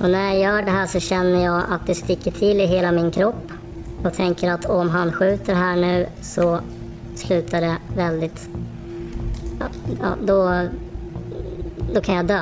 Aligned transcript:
Och 0.00 0.10
när 0.10 0.32
jag 0.32 0.38
gör 0.38 0.62
det 0.62 0.70
här 0.70 0.86
så 0.86 1.00
känner 1.00 1.44
jag 1.44 1.62
att 1.68 1.86
det 1.86 1.94
sticker 1.94 2.30
till 2.30 2.60
i 2.60 2.66
hela 2.66 2.92
min 2.92 3.10
kropp. 3.10 3.52
Och 4.04 4.14
tänker 4.14 4.50
att 4.50 4.64
om 4.64 4.88
han 4.88 5.12
skjuter 5.12 5.54
här 5.54 5.76
nu 5.76 6.06
så 6.20 6.60
slutar 7.14 7.60
det 7.60 7.76
väldigt... 7.96 8.48
Ja, 9.60 9.66
ja, 10.00 10.14
då, 10.26 10.68
då 11.94 12.00
kan 12.00 12.14
jag 12.14 12.26
dö. 12.26 12.40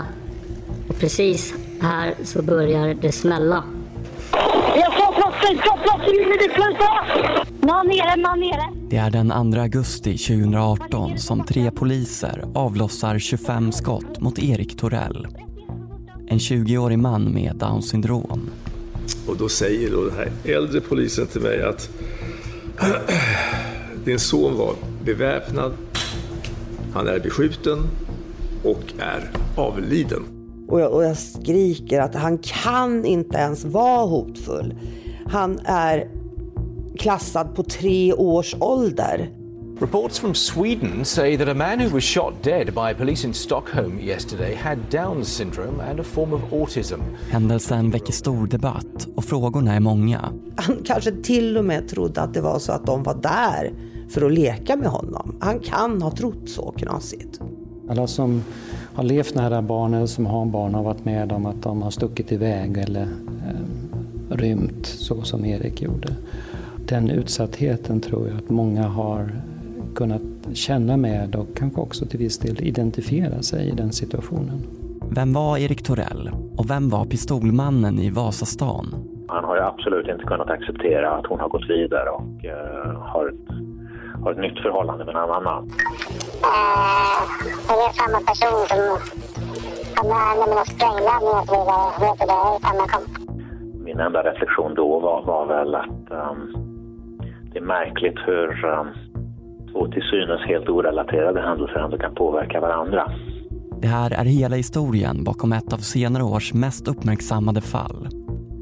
Och 0.88 0.98
precis 0.98 1.54
här 1.80 2.14
så 2.24 2.42
börjar 2.42 2.94
det 2.94 3.12
smälla. 3.12 3.64
Jag 4.76 4.94
får 4.94 5.14
platser, 5.14 5.62
ta 5.66 5.76
platser 5.76 6.22
in 6.22 6.28
i 6.28 6.36
ditt 6.36 6.52
sluta! 6.52 6.88
Man 7.66 7.86
nere, 7.86 8.16
man 8.22 8.40
nere. 8.40 8.68
Det 8.90 8.96
är 8.96 9.10
den 9.10 9.52
2 9.52 9.60
augusti 9.60 10.18
2018 10.18 11.18
som 11.18 11.44
tre 11.44 11.70
poliser 11.70 12.44
avlossar 12.54 13.18
25 13.18 13.72
skott 13.72 14.20
mot 14.20 14.38
Erik 14.38 14.76
Torell. 14.76 15.26
En 16.30 16.38
20-årig 16.38 16.98
man 16.98 17.32
med 17.32 17.56
Downs 17.56 17.88
syndrom. 17.88 18.50
Och 19.28 19.36
då 19.36 19.48
säger 19.48 19.90
då 19.90 20.04
den 20.04 20.16
här 20.16 20.54
äldre 20.54 20.80
polisen 20.80 21.26
till 21.26 21.40
mig 21.40 21.62
att 21.62 21.90
din 24.04 24.18
son 24.18 24.56
var 24.56 24.74
beväpnad, 25.04 25.72
han 26.94 27.08
är 27.08 27.20
beskjuten 27.20 27.78
och 28.64 28.82
är 28.98 29.30
avliden. 29.56 30.22
Och 30.68 30.80
jag, 30.80 30.92
och 30.92 31.04
jag 31.04 31.18
skriker 31.18 32.00
att 32.00 32.14
han 32.14 32.38
kan 32.38 33.04
inte 33.04 33.38
ens 33.38 33.64
vara 33.64 34.06
hotfull. 34.06 34.74
Han 35.26 35.58
är 35.64 36.08
klassad 36.98 37.54
på 37.54 37.62
tre 37.62 38.12
års 38.12 38.54
ålder. 38.60 39.30
Reports 39.80 40.18
from 40.18 40.34
Sweden 40.34 41.04
say 41.04 41.36
that 41.36 41.48
a 41.48 41.54
man 41.54 41.80
who 41.80 41.94
was 41.94 42.04
shot 42.04 42.42
dead 42.42 42.66
by 42.74 42.94
police 42.94 43.26
in 43.26 43.34
Stockholm 43.34 44.00
yesterday 44.00 44.54
had 44.54 44.78
Downs 44.90 45.28
syndrome 45.28 45.80
and 45.80 46.00
a 46.00 46.04
form 46.04 46.32
of 46.32 46.52
autism. 46.52 47.00
Händelsen 47.30 47.90
väcker 47.90 48.12
stor 48.12 48.46
debatt 48.46 49.08
och 49.16 49.24
frågorna 49.24 49.74
är 49.74 49.80
många. 49.80 50.32
Han 50.56 50.76
kanske 50.84 51.12
till 51.12 51.56
och 51.56 51.64
med 51.64 51.88
trodde 51.88 52.20
att 52.20 52.34
det 52.34 52.40
var 52.40 52.58
så 52.58 52.72
att 52.72 52.86
de 52.86 53.02
var 53.02 53.14
där 53.14 53.72
för 54.08 54.26
att 54.26 54.32
leka 54.32 54.76
med 54.76 54.88
honom. 54.88 55.36
Han 55.40 55.60
kan 55.60 56.02
ha 56.02 56.10
trott 56.10 56.48
så 56.48 56.70
knasigt. 56.76 57.40
Alla 57.88 58.06
som 58.06 58.44
har 58.94 59.04
levt 59.04 59.34
nära 59.34 59.62
barn 59.62 59.94
eller 59.94 60.06
som 60.06 60.26
har 60.26 60.46
barn 60.46 60.74
har 60.74 60.82
varit 60.82 61.04
med 61.04 61.32
om 61.32 61.46
att 61.46 61.62
de 61.62 61.82
har 61.82 61.90
stuckit 61.90 62.32
iväg 62.32 62.78
eller 62.78 63.02
eh, 63.02 64.36
rymt 64.36 64.86
så 64.86 65.22
som 65.22 65.44
Erik 65.44 65.82
gjorde. 65.82 66.16
Den 66.86 67.10
utsattheten 67.10 68.00
tror 68.00 68.28
jag 68.28 68.36
att 68.36 68.50
många 68.50 68.88
har 68.88 69.42
kunnat 69.98 70.22
känna 70.54 70.96
med 70.96 71.34
och 71.34 71.56
kanske 71.56 71.80
också 71.80 72.06
till 72.06 72.18
viss 72.18 72.38
del 72.38 72.56
identifiera 72.60 73.42
sig 73.42 73.68
i 73.68 73.70
den 73.70 73.92
situationen. 73.92 74.58
Vem 75.16 75.32
var 75.32 75.58
Erik 75.58 75.82
Torell 75.82 76.30
och 76.58 76.70
vem 76.70 76.90
var 76.90 77.04
pistolmannen 77.04 77.98
i 77.98 78.10
Vasastan? 78.10 78.86
Han 79.28 79.44
har 79.44 79.56
ju 79.56 79.62
absolut 79.62 80.08
inte 80.08 80.24
kunnat 80.24 80.50
acceptera 80.50 81.10
att 81.10 81.26
hon 81.26 81.40
har 81.40 81.48
gått 81.48 81.70
vidare 81.70 82.10
och 82.10 82.44
uh, 82.44 82.92
har, 83.12 83.28
ett, 83.28 83.44
har 84.22 84.32
ett 84.32 84.38
nytt 84.38 84.58
förhållande 84.62 85.04
med 85.04 85.14
en 85.14 85.20
annan 85.20 85.44
man. 85.44 85.62
Uh, 85.64 87.20
det 87.68 87.82
är 87.88 87.92
samma 88.00 88.20
person 88.30 88.60
som 89.96 90.10
hade 90.10 90.40
med 90.40 90.48
mina 90.48 90.64
sprängladdningar 90.74 91.40
och 91.40 91.48
så 91.48 91.54
vidare. 91.58 91.86
Vet 92.04 92.18
du, 92.20 92.24
det 92.30 92.38
är 92.46 92.58
samma 92.68 92.84
kompis. 92.94 93.24
Min 93.84 94.00
enda 94.00 94.20
reflektion 94.22 94.74
då 94.74 95.00
var, 95.00 95.22
var 95.22 95.46
väl 95.46 95.74
att 95.74 96.04
um, 96.20 96.40
det 97.52 97.58
är 97.58 97.62
märkligt 97.62 98.18
hur 98.26 98.64
um, 98.64 98.88
två 99.72 99.88
till 99.88 100.02
synes 100.02 100.40
helt 100.48 100.68
orelaterade 100.68 101.40
händelser 101.40 101.78
ändå 101.78 101.98
kan 101.98 102.14
påverka 102.14 102.60
varandra. 102.60 103.12
Det 103.82 103.88
här 103.88 104.10
är 104.10 104.24
hela 104.24 104.56
historien 104.56 105.24
bakom 105.24 105.52
ett 105.52 105.72
av 105.72 105.78
senare 105.78 106.22
års 106.22 106.54
mest 106.54 106.88
uppmärksammade 106.88 107.60
fall. 107.60 108.08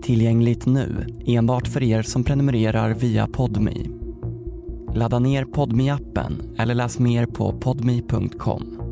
Tillgängligt 0.03 0.67
nu 0.67 1.07
enbart 1.27 1.69
för 1.69 1.83
er 1.83 2.03
som 2.03 2.25
prenumererar 2.25 2.95
via 2.95 3.27
Podmi. 3.27 3.91
Ladda 4.95 5.19
ner 5.19 5.45
podmi 5.45 5.91
appen 5.91 6.33
eller 6.59 6.75
läs 6.75 6.99
mer 6.99 7.27
på 7.27 7.53
podmi.com. 7.53 8.86